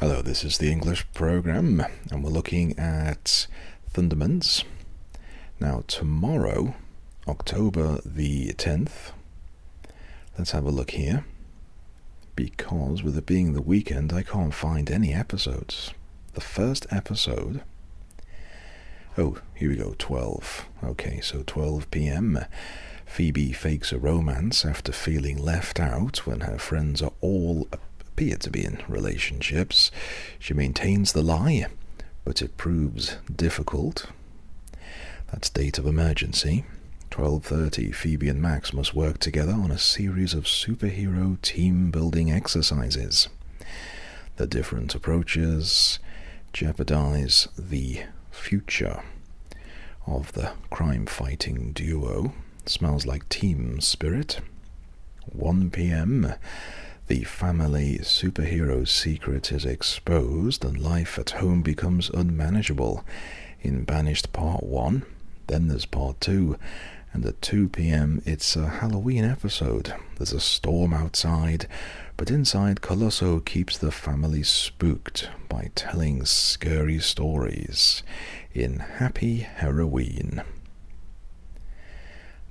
[0.00, 3.46] Hello, this is the English program, and we're looking at
[3.92, 4.64] Thundermans.
[5.60, 6.74] Now, tomorrow,
[7.28, 9.12] October the 10th,
[10.38, 11.26] let's have a look here.
[12.34, 15.92] Because with it being the weekend, I can't find any episodes.
[16.32, 17.60] The first episode.
[19.18, 20.66] Oh, here we go, 12.
[20.82, 22.38] Okay, so 12 pm.
[23.04, 27.68] Phoebe fakes a romance after feeling left out when her friends are all
[28.20, 29.90] appear to be in relationships.
[30.38, 31.68] She maintains the lie,
[32.22, 34.08] but it proves difficult.
[35.32, 36.66] That's date of emergency.
[37.10, 43.28] 12:30 Phoebe and Max must work together on a series of superhero team building exercises.
[44.36, 45.98] The different approaches
[46.52, 49.02] jeopardize the future
[50.06, 52.34] of the crime fighting duo.
[52.66, 54.40] Smells like team spirit.
[55.32, 56.34] 1 p.m.
[57.10, 63.04] The family superhero's secret is exposed and life at home becomes unmanageable.
[63.62, 65.02] In Banished Part 1,
[65.48, 66.56] then there's Part 2,
[67.12, 69.92] and at 2 pm it's a Halloween episode.
[70.18, 71.66] There's a storm outside,
[72.16, 78.04] but inside Colosso keeps the family spooked by telling scary stories
[78.54, 80.44] in Happy Halloween.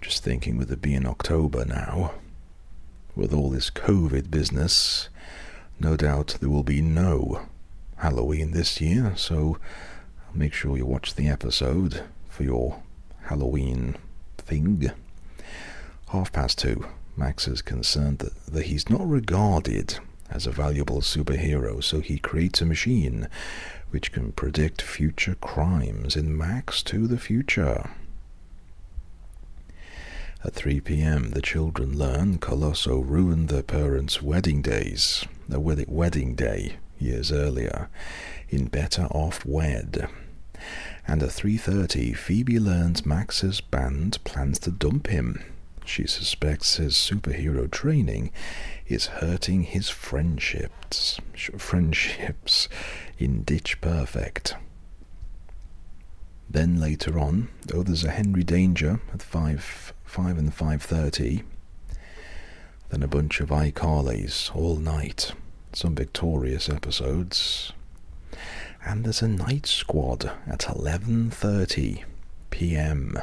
[0.00, 2.14] Just thinking with it being October now,
[3.18, 5.08] with all this COVID business,
[5.80, 7.46] no doubt there will be no
[7.96, 9.58] Halloween this year, so
[10.32, 12.80] make sure you watch the episode for your
[13.22, 13.96] Halloween
[14.38, 14.92] thing.
[16.10, 19.98] Half past two, Max is concerned that, that he's not regarded
[20.30, 23.26] as a valuable superhero, so he creates a machine
[23.90, 27.90] which can predict future crimes in Max to the future.
[30.44, 36.36] At 3 p.m., the children learn Colosso ruined their parents' wedding days, uh, their wedding
[36.36, 37.88] day years earlier,
[38.48, 40.08] in Better Off Wed.
[41.08, 45.42] And at 3:30, Phoebe learns Max's band plans to dump him.
[45.84, 48.30] She suspects his superhero training
[48.86, 51.18] is hurting his friendships,
[51.56, 52.68] friendships
[53.18, 54.54] in Ditch Perfect.
[56.50, 61.42] Then later on, oh, there's a Henry Danger at 5 5 and 5.30.
[62.88, 65.32] Then a bunch of iCarlys all night.
[65.74, 67.72] Some victorious episodes.
[68.84, 72.04] And there's a Knight Squad at 11.30
[72.48, 73.18] p.m.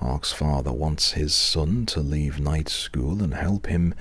[0.00, 3.94] Arc's father wants his son to leave night school and help him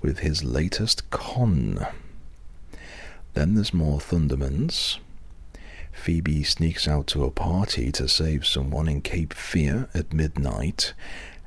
[0.00, 1.86] with his latest con.
[3.34, 4.98] Then there's more Thundermans.
[5.98, 10.94] Phoebe sneaks out to a party to save someone in Cape Fear at midnight,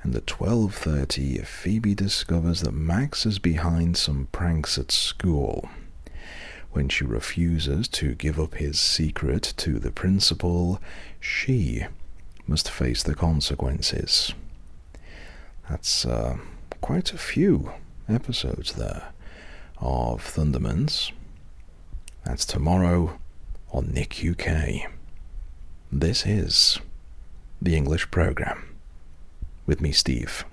[0.03, 5.69] and at 12:30 Phoebe discovers that Max is behind some pranks at school.
[6.71, 10.81] When she refuses to give up his secret to the principal,
[11.19, 11.85] she
[12.45, 14.33] must face the consequences.
[15.69, 16.37] That's uh,
[16.81, 17.71] quite a few
[18.09, 19.13] episodes there
[19.79, 21.11] of Thundermans.
[22.25, 23.17] That's tomorrow
[23.71, 24.89] on Nick UK.
[25.91, 26.79] This is
[27.61, 28.75] the English program
[29.65, 30.43] with me, Steve.